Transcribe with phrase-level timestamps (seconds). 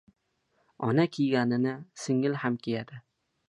[0.87, 1.75] •Ona kiyganini
[2.07, 3.03] singil ham kiyadi.